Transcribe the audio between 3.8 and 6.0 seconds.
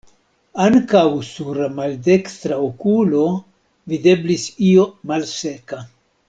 videblis io malseka.